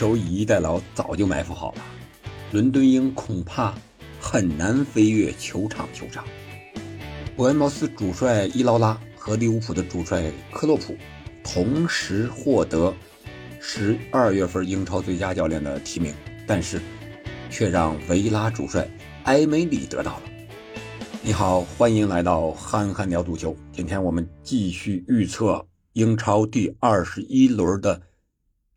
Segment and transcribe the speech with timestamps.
[0.00, 1.82] 手以逸待劳早就埋伏好了，
[2.52, 3.74] 伦敦鹰恐怕
[4.18, 6.24] 很难飞越球场球场。
[7.36, 10.96] 伯恩茅斯主帅伊劳拉和利物浦的主帅克洛普
[11.44, 12.94] 同时获得
[13.60, 16.14] 十二月份英超最佳教练的提名，
[16.46, 16.80] 但是
[17.50, 18.88] 却让维拉主帅
[19.24, 20.22] 埃梅里得到了。
[21.20, 23.54] 你好，欢迎来到憨憨聊足球。
[23.70, 28.00] 今天我们继续预测英超第二十一轮的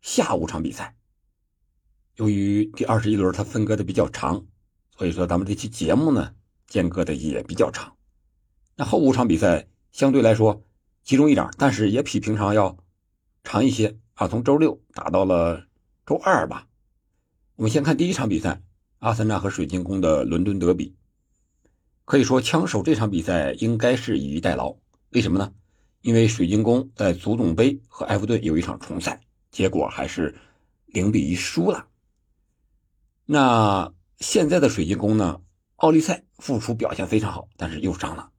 [0.02, 0.94] 下午场比赛。
[2.16, 4.44] 由于第二十一轮它分割的比较长，
[4.96, 6.32] 所以说咱们这期节目呢
[6.68, 7.96] 间隔的也比较长。
[8.76, 10.62] 那后五场比赛相对来说
[11.02, 12.76] 集中一点，但是也比平常要
[13.42, 15.66] 长一些啊，从周六打到了
[16.06, 16.68] 周二吧。
[17.56, 18.62] 我们先看第一场比赛，
[19.00, 20.94] 阿森纳和水晶宫的伦敦德比。
[22.04, 24.76] 可以说，枪手这场比赛应该是以逸待劳。
[25.10, 25.52] 为什么呢？
[26.02, 29.20] 因为水晶宫在足总杯和埃弗顿有一场重赛，
[29.50, 30.34] 结果还是
[30.86, 31.88] 零比一输了。
[33.26, 35.40] 那现在的水晶宫呢？
[35.76, 38.30] 奥利赛复出表现非常好，但是又伤了。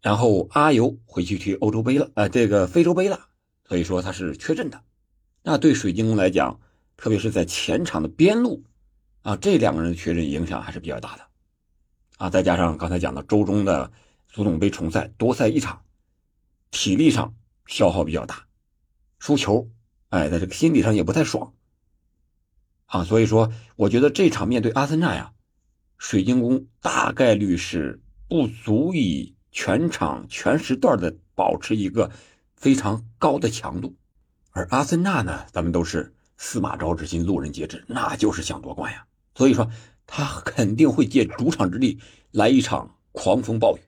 [0.00, 3.28] 然后阿尤回去踢欧洲杯了，呃，这个非洲杯了，
[3.64, 4.82] 所以说他是缺阵的。
[5.42, 6.60] 那对水晶宫来讲，
[6.96, 8.64] 特别是在前场的边路
[9.22, 11.22] 啊，这两个人的缺阵影响还是比较大的。
[12.18, 13.90] 啊，再加上刚才讲的周中的
[14.28, 15.82] 足总杯重赛多赛一场，
[16.70, 17.34] 体力上
[17.66, 18.46] 消耗比较大，
[19.18, 19.68] 输球，
[20.10, 21.54] 哎，在这个心理上也不太爽。
[22.92, 25.32] 啊，所以说，我觉得这场面对阿森纳呀，
[25.96, 32.10] 水晶宫大概率是不足以全场全时段的保持一个
[32.54, 33.96] 非常高的强度，
[34.50, 39.06] 而阿森纳呢，咱们都是司马昭之心，路人皆知，那就是想夺冠呀。
[39.34, 39.70] 所以说，
[40.06, 41.98] 他肯定会借主场之力
[42.30, 43.80] 来一场狂风暴雨，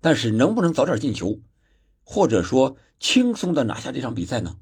[0.00, 1.38] 但是能不能早点进球，
[2.02, 4.56] 或者说轻松的拿下这场比赛呢？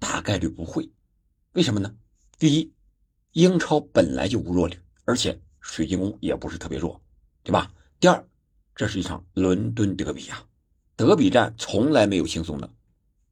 [0.00, 0.90] 大概率不会。
[1.52, 1.94] 为什么呢？
[2.40, 2.72] 第一。
[3.36, 6.98] 英超本来就无弱旅，而且水晶宫也不是特别弱，
[7.42, 7.70] 对吧？
[8.00, 8.26] 第二，
[8.74, 10.42] 这是一场伦敦德比呀，
[10.96, 12.70] 德比战从来没有轻松的，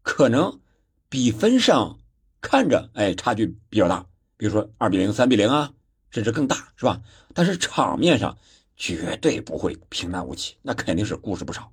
[0.02, 0.60] 可能
[1.08, 2.00] 比分上
[2.42, 4.04] 看着哎差距比较大，
[4.36, 5.72] 比如说二比零、三比零啊，
[6.10, 7.00] 甚至更大，是吧？
[7.32, 8.36] 但是场面上
[8.76, 11.72] 绝对不会平淡无奇，那肯定是故事不少。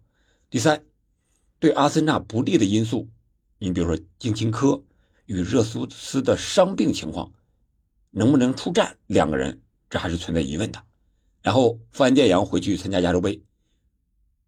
[0.49, 0.85] 第三，
[1.59, 3.09] 对阿森纳不利的因素，
[3.57, 4.81] 你比如说金琴科
[5.25, 7.29] 与热苏斯的伤病情况。
[8.11, 8.97] 能不能出战？
[9.07, 10.83] 两个人这还是存在疑问的。
[11.41, 13.43] 然后富安健洋回去参加亚洲杯。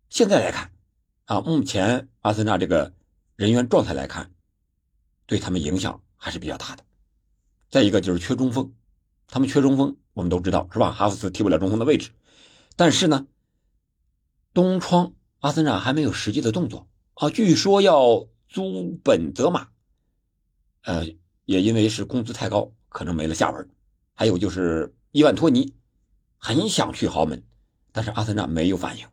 [0.09, 0.71] 现在来看，
[1.25, 2.93] 啊，目前阿森纳这个
[3.35, 4.31] 人员状态来看，
[5.25, 6.83] 对他们影响还是比较大的。
[7.69, 8.71] 再一个就是缺中锋，
[9.27, 10.91] 他们缺中锋，我们都知道是吧？
[10.91, 12.11] 哈弗斯踢不了中锋的位置。
[12.75, 13.25] 但是呢，
[14.53, 19.69] 东窗阿森纳还没有实际的动作啊，据说要租本泽马，
[20.83, 21.07] 呃，
[21.45, 22.71] 也因为是工资太高。
[22.93, 23.67] 可能没了下文，
[24.13, 25.73] 还有就是伊万托尼
[26.37, 27.43] 很想去豪门，
[27.91, 29.07] 但是阿森纳没有反应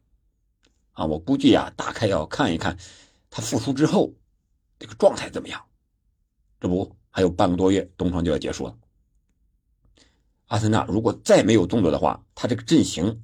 [0.93, 1.07] 啊！
[1.07, 2.77] 我估计啊，大概要看一看
[3.31, 4.13] 他复出之后
[4.79, 5.65] 这个状态怎么样。
[6.61, 8.77] 这不还有半个多月，冬窗就要结束了。
[10.49, 13.23] 阿森纳如果再没有动作的话，他这个阵型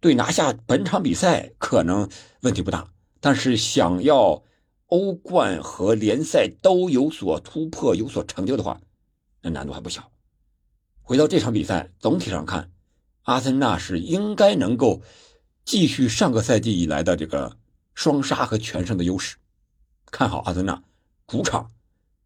[0.00, 2.08] 对拿下本场比赛可能
[2.40, 2.88] 问题不大，
[3.20, 4.42] 但是想要
[4.86, 8.80] 欧冠和联赛都有所突破、有所成就的话，
[9.42, 10.10] 那难度还不小。
[11.02, 12.70] 回到这场比赛，总体上看，
[13.22, 15.02] 阿森纳是应该能够
[15.64, 17.58] 继续上个赛季以来的这个
[17.94, 19.36] 双杀和全胜的优势。
[20.10, 20.82] 看好阿森纳
[21.26, 21.70] 主场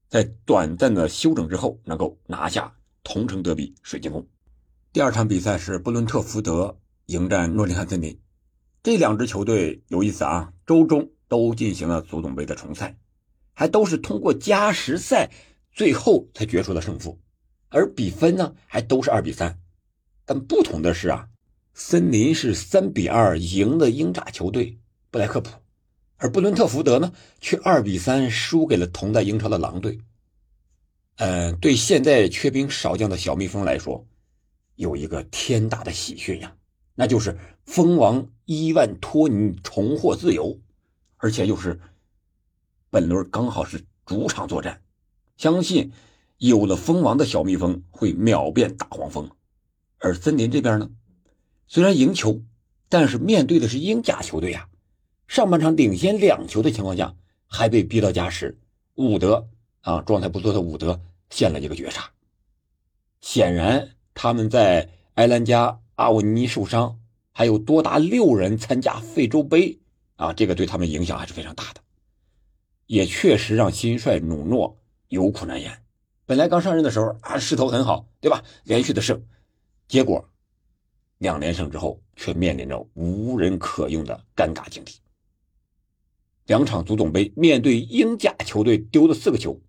[0.08, 4.26] 在短暂的休整之后能够拿下同城德比水晶宫。
[4.92, 8.18] 第二场比赛是布伦特福德迎战诺丁汉森林，
[8.82, 12.96] 这两支球队有意思啊，周中都进行了足总杯的重赛，
[13.52, 15.30] 还都是通过加时赛。
[15.76, 17.20] 最后才决出了胜负，
[17.68, 19.58] 而比分呢还都是二比三，
[20.24, 21.28] 但不同的是啊，
[21.74, 24.78] 森林是三比二赢了英甲球队
[25.10, 25.50] 布莱克普，
[26.16, 30.00] 而布伦特福德呢却二比三输给了同在英超的狼队。
[31.16, 34.06] 嗯，对现在缺兵少将的小蜜蜂来说，
[34.76, 36.56] 有一个天大的喜讯呀，
[36.94, 40.58] 那就是蜂王伊万托尼重获自由，
[41.18, 41.78] 而且又是
[42.88, 44.80] 本轮刚好是主场作战。
[45.36, 45.92] 相信
[46.38, 49.30] 有了蜂王的小蜜蜂会秒变大黄蜂，
[49.98, 50.90] 而森林这边呢，
[51.66, 52.42] 虽然赢球，
[52.88, 54.68] 但是面对的是英甲球队啊。
[55.28, 57.14] 上半场领先两球的情况下，
[57.46, 58.58] 还被逼到加时，
[58.94, 59.48] 伍德
[59.80, 61.00] 啊状态不错的伍德
[61.30, 62.10] 献了一个绝杀。
[63.20, 66.98] 显然他们在埃兰加阿文尼受伤，
[67.32, 69.80] 还有多达六人参加非洲杯
[70.14, 71.80] 啊，这个对他们影响还是非常大的，
[72.86, 74.78] 也确实让新帅努诺。
[75.08, 75.82] 有苦难言，
[76.24, 78.42] 本来刚上任的时候啊，势头很好，对吧？
[78.64, 79.22] 连续的胜，
[79.86, 80.28] 结果
[81.18, 85.00] 两连胜之后，却面临着无人可用的尴尬境地。
[86.46, 89.60] 两场足总杯面对英甲球队丢了四个球，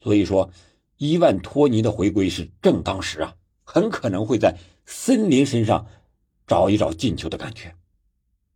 [0.00, 0.50] 所以说
[0.96, 3.34] 伊万托尼的回归是正当时啊，
[3.64, 4.56] 很可能会在
[4.86, 5.86] 森林身上
[6.46, 7.74] 找一找进球的感觉。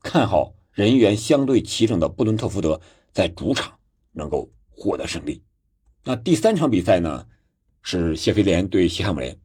[0.02, 2.80] 看好人员相对齐整的布伦特福德
[3.12, 3.78] 在主场
[4.12, 5.42] 能够获得胜利。
[6.04, 7.26] 那第三场比赛呢，
[7.82, 9.38] 是谢菲联对西汉姆联。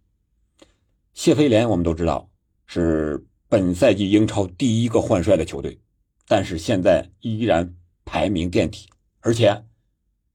[1.14, 2.30] 谢菲联我们都知道
[2.66, 5.80] 是本赛季英超第一个换帅的球队，
[6.28, 8.90] 但是现在依然排名垫底，
[9.20, 9.66] 而且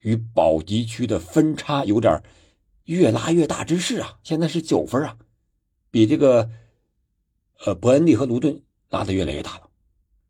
[0.01, 2.23] 与保级区的分差有点
[2.85, 4.19] 越拉越大之势啊！
[4.23, 5.17] 现在是九分啊，
[5.91, 6.51] 比这个
[7.65, 9.69] 呃伯恩利和卢顿拉的越来越大了。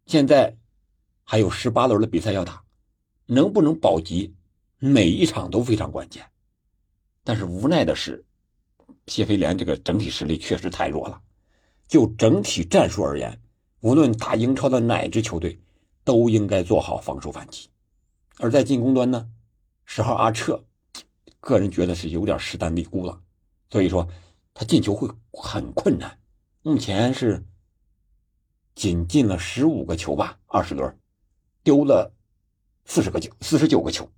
[0.07, 0.57] 现在
[1.25, 2.65] 还有十八轮的比赛要打，
[3.27, 4.35] 能不能保级？
[4.81, 6.25] 每一场都非常关键，
[7.25, 8.25] 但是无奈的是，
[9.09, 11.21] 谢菲联这个整体实力确实太弱了。
[11.89, 13.41] 就整体战术而言，
[13.81, 15.59] 无论打英超的哪支球队，
[16.05, 17.69] 都应该做好防守反击。
[18.39, 19.29] 而在进攻端呢，
[19.85, 20.63] 十号阿彻，
[21.41, 23.21] 个人觉得是有点势单力孤了，
[23.71, 24.09] 所以说
[24.55, 26.17] 他进球会很困难。
[26.63, 27.45] 目前是
[28.77, 30.97] 仅进了十五个球吧，二十轮
[31.65, 32.15] 丢了
[32.85, 34.09] 四十个球，四十九个球。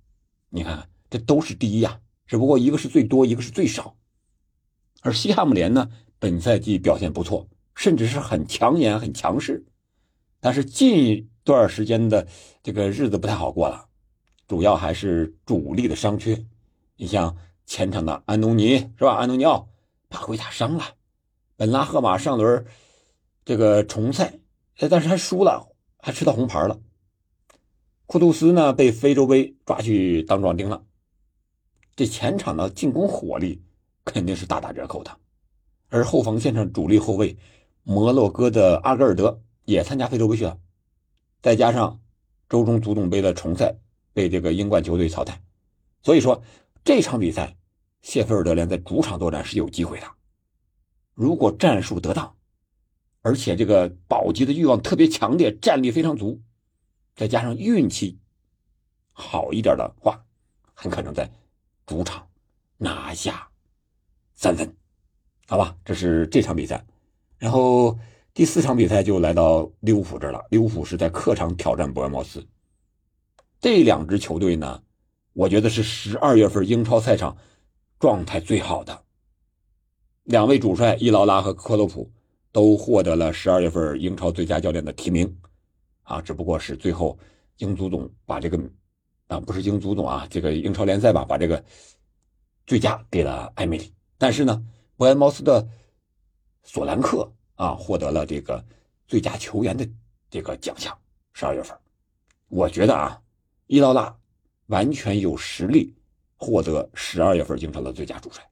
[0.53, 3.95] 你看，这都是第一呀，只不过一个是最多，一个是最少。
[5.01, 5.89] 而西汉姆联呢，
[6.19, 9.65] 本赛季表现不错，甚至是很抢眼、很强势。
[10.41, 12.27] 但是近一段时间的
[12.61, 13.85] 这个日子不太好过了，
[14.45, 16.45] 主要还是主力的伤缺。
[16.97, 19.13] 你像前场的安东尼是吧？
[19.15, 19.69] 安东尼奥
[20.09, 20.83] 把回打伤了，
[21.55, 22.65] 本拉赫马上轮
[23.45, 24.39] 这个重赛，
[24.89, 26.77] 但是还输了，还吃到红牌了。
[28.11, 30.83] 库杜斯呢被非洲杯抓去当壮丁了，
[31.95, 33.61] 这前场的进攻火力
[34.03, 35.17] 肯定是大打折扣的，
[35.87, 37.37] 而后防线上主力后卫
[37.83, 40.57] 摩洛哥的阿格尔德也参加非洲杯去了，
[41.41, 42.01] 再加上
[42.49, 43.77] 周中足总杯的重赛
[44.11, 45.41] 被这个英冠球队淘汰，
[46.03, 46.43] 所以说
[46.83, 47.55] 这场比赛
[48.01, 50.07] 谢菲尔德联在主场作战是有机会的，
[51.13, 52.35] 如果战术得当，
[53.21, 56.41] 而且这个保级的欲望特别强烈，战力非常足。
[57.15, 58.17] 再加上运气
[59.11, 60.23] 好一点的话，
[60.73, 61.29] 很可能在
[61.85, 62.27] 主场
[62.77, 63.47] 拿下
[64.33, 64.75] 三分，
[65.47, 65.75] 好吧？
[65.85, 66.85] 这是这场比赛。
[67.37, 67.97] 然后
[68.33, 70.45] 第四场比赛就来到利物浦这了。
[70.49, 72.47] 利物浦是在客场挑战伯恩茅斯。
[73.59, 74.81] 这两支球队呢，
[75.33, 77.37] 我觉得是十二月份英超赛场
[77.99, 79.03] 状态最好的
[80.23, 82.11] 两位主帅伊劳拉和克洛普
[82.51, 85.37] 都获得了十二月份英超最佳教练的提名。
[86.11, 87.17] 啊，只不过是最后
[87.57, 88.59] 英足总把这个
[89.27, 91.63] 啊，不是英足总啊，这个英超联赛吧，把这个
[92.65, 93.93] 最佳给了埃梅里。
[94.17, 94.61] 但是呢，
[94.97, 95.65] 伯恩茅斯的
[96.63, 98.63] 索兰克啊，获得了这个
[99.07, 99.87] 最佳球员的
[100.29, 100.95] 这个奖项。
[101.31, 101.77] 十二月份，
[102.49, 103.21] 我觉得啊，
[103.67, 104.13] 伊劳拉
[104.65, 105.95] 完全有实力
[106.35, 108.45] 获得十二月份英超的最佳主帅。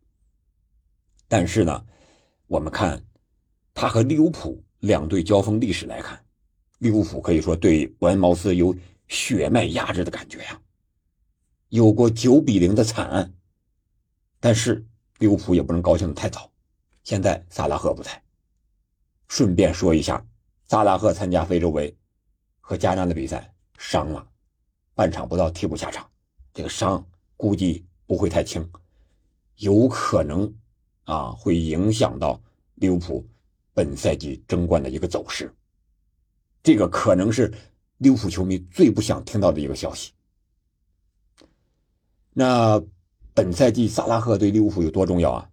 [1.27, 1.85] 但是呢，
[2.47, 3.03] 我们看
[3.73, 6.17] 他和利物浦两队交锋历史来看。
[6.80, 8.76] 利物浦可以说对伯恩茅斯有
[9.08, 10.60] 血脉压制的感觉呀，
[11.70, 13.33] 有过九比零的惨案。
[14.40, 14.86] 但是
[15.18, 16.50] 利物浦也不能高兴的太早，
[17.04, 18.24] 现在萨拉赫不在。
[19.28, 20.26] 顺便说一下，
[20.68, 21.95] 萨拉赫参加非洲杯
[22.62, 24.26] 和加纳的比赛伤了，
[24.95, 26.09] 半场不到替补下场。
[26.54, 27.06] 这个伤
[27.36, 28.68] 估计不会太轻，
[29.57, 30.52] 有可能
[31.04, 32.42] 啊会影响到
[32.76, 33.28] 利物浦
[33.74, 35.54] 本赛季争冠的一个走势。
[36.61, 37.54] 这个可能是
[37.97, 40.11] 利物浦球迷最不想听到的一个消息。
[42.33, 42.83] 那
[43.33, 45.49] 本赛季萨拉赫对利物浦有多重要啊？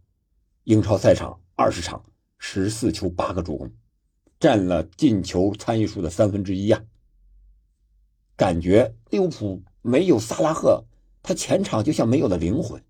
[0.65, 2.05] 英超赛场二十场，
[2.39, 3.73] 十四球八个助攻，
[4.41, 6.85] 占了进球参与数的三分之一呀。
[8.37, 10.85] 感觉利物浦没有萨拉赫，
[11.23, 12.83] 他前场就像没有了灵魂。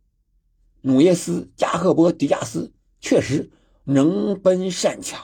[0.80, 3.50] 努涅斯、加赫波、迪亚斯确实
[3.85, 5.20] 能奔善抢，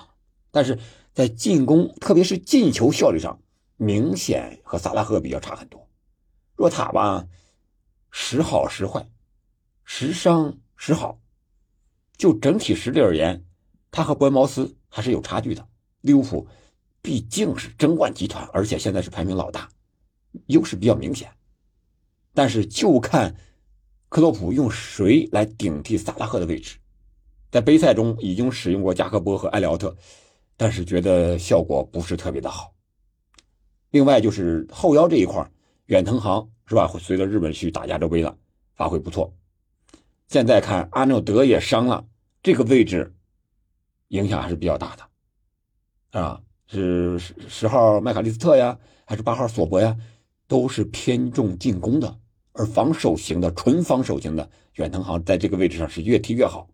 [0.51, 0.79] 但是。
[1.15, 3.41] 在进攻，特别是进球效率上，
[3.77, 5.89] 明显和萨拉赫比较差很多。
[6.57, 7.27] 若塔吧，
[8.11, 9.09] 时好时坏，
[9.85, 11.19] 时伤时好。
[12.17, 13.45] 就整体实力而言，
[13.91, 15.69] 他和伯恩茅斯还是有差距的。
[16.03, 16.47] 利物浦
[17.01, 19.69] 毕竟是争冠集团，而且现在是排名老大，
[20.47, 21.31] 优势比较明显。
[22.33, 23.37] 但是就看
[24.09, 26.79] 克洛普用谁来顶替萨拉赫的位置。
[27.51, 29.95] 在杯赛中已经使用过加克波和埃里奥特。
[30.57, 32.73] 但是觉得效果不是特别的好。
[33.91, 35.51] 另外就是后腰这一块，
[35.87, 36.87] 远藤航是吧？
[36.99, 38.37] 随着日本去打亚洲杯了，
[38.75, 39.35] 发挥不错。
[40.29, 42.07] 现在看阿诺德也伤了，
[42.43, 43.15] 这个位置
[44.09, 49.95] 影响还是比较大的，啊，是十号麦卡利斯特呀，还是八号索博呀，
[50.49, 52.19] 都是偏重进攻的，
[52.53, 56.67] 而防守型的纯防守型的远藤航在这个位置上是越踢越好。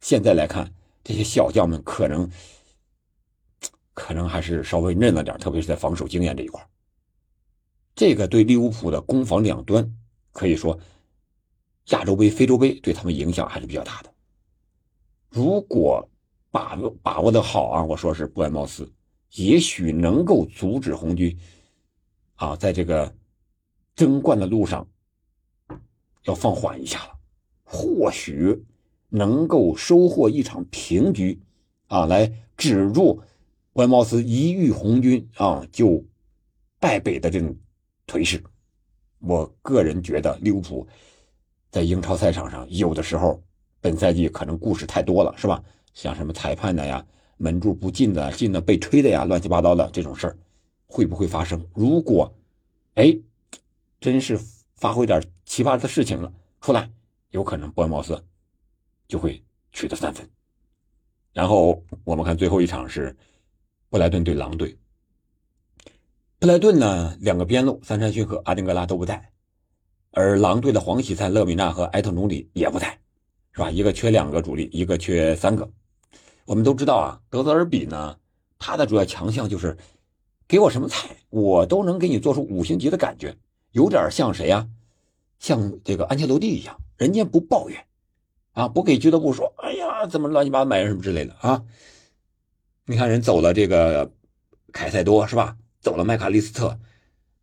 [0.00, 0.70] 现在来看，
[1.02, 2.28] 这些小将们可能
[3.98, 6.64] 可能还是稍微嫩了点，特别是在防守经验这一块。
[7.94, 9.92] 这个对利物浦的攻防两端
[10.32, 10.78] 可以说。
[11.90, 14.12] 亚洲杯、非洲杯对他们影响还是比较大的。
[15.30, 16.06] 如果
[16.50, 18.92] 把握把握的好啊，我说是布恩茅斯，
[19.36, 21.34] 也许能够阻止红军
[22.34, 23.10] 啊，在这个
[23.96, 24.86] 争冠的路上
[26.24, 27.18] 要放缓一下了，
[27.64, 28.62] 或许
[29.08, 31.40] 能够收获一场平局
[31.86, 33.18] 啊，来止住
[33.78, 36.04] 布恩茅斯一遇红军啊就
[36.80, 37.56] 败北的这种
[38.08, 38.42] 颓势。
[39.20, 40.84] 我个人觉得利物浦。
[41.70, 43.40] 在英超赛场上，有的时候
[43.80, 45.62] 本赛季可能故事太多了，是吧？
[45.94, 47.06] 像什么裁判的呀、
[47.36, 50.36] 门柱不进的、进的被吹的呀，乱七八糟的这种事儿，
[50.88, 51.64] 会不会发生？
[51.72, 52.34] 如果，
[52.94, 53.16] 哎，
[54.00, 54.36] 真是
[54.74, 56.90] 发挥点奇葩的事情了出来，
[57.30, 58.20] 有可能伯恩茅斯
[59.06, 60.28] 就会取得三分。
[61.32, 63.16] 然后我们看最后一场是
[63.90, 64.76] 布莱顿对狼队。
[66.38, 69.30] 布莱顿呢，两个边路三山勋和阿丁格拉都不在。
[70.10, 72.98] 而狼队的黄喜灿、勒米纳和埃特努里也不在，
[73.52, 73.70] 是吧？
[73.70, 75.70] 一个缺两个主力，一个缺三个。
[76.44, 78.18] 我们都知道啊，德泽尔比呢，
[78.58, 79.76] 他的主要强项就是
[80.46, 83.36] 给我什么菜，我都能给你做出五星级的感觉，
[83.72, 84.68] 有点像谁呀？
[85.38, 87.84] 像这个安切洛蒂一样，人家不抱怨
[88.52, 91.64] 啊，不给俱乐部说，哎呀，怎么乱七八糟买人什么之类的啊？
[92.90, 94.10] 你看人走了这个
[94.72, 95.58] 凯塞多是吧？
[95.78, 96.80] 走了麦卡利斯特。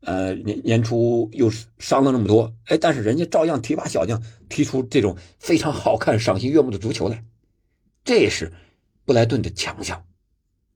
[0.01, 7.23] 呃，年年初又伤了那么多，哎，但是人家照样提拔小将，踢出这种非常好看、赏心悦目的足球来，
[8.03, 8.53] 这是
[9.03, 10.05] 布莱顿的强项。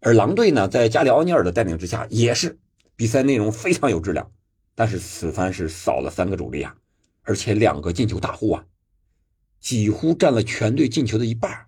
[0.02, 2.60] 而狼队呢，在加里奥尼尔的带领之下，也是
[2.96, 4.32] 比赛内容非常有质量，
[4.76, 6.76] 但是此番是少了三个主力啊，
[7.24, 8.66] 而且两个进球大户啊，
[9.60, 11.68] 几乎占了全队进球的一半。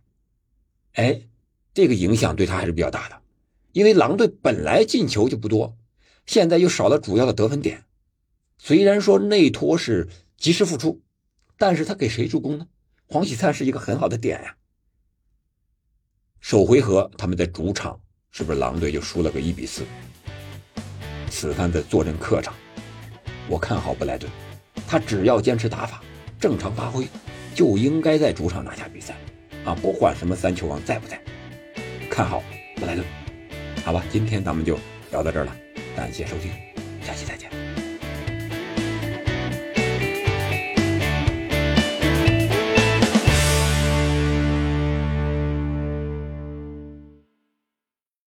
[0.93, 1.21] 哎，
[1.73, 3.21] 这个影响对他还是比较大的，
[3.71, 5.77] 因为狼队本来进球就不多。
[6.25, 7.83] 现在又少了主要的得分点，
[8.57, 11.01] 虽然说内托是及时复出，
[11.57, 12.67] 但是他给谁助攻呢？
[13.07, 14.55] 黄喜灿是一个很好的点呀。
[16.39, 17.99] 首回合他们在主场，
[18.31, 19.83] 是不是狼队就输了个一比四？
[21.29, 22.53] 此番在坐镇客场，
[23.47, 24.29] 我看好布莱顿，
[24.87, 26.03] 他只要坚持打法，
[26.39, 27.07] 正常发挥，
[27.55, 29.17] 就应该在主场拿下比赛
[29.65, 29.75] 啊！
[29.81, 31.21] 不管什么三球王在不在，
[32.11, 32.43] 看好
[32.75, 33.05] 布莱顿，
[33.85, 34.03] 好吧？
[34.11, 34.77] 今天咱们就
[35.11, 35.55] 聊到这儿了。
[35.95, 36.51] 感谢收听，
[37.01, 37.40] 下期再见。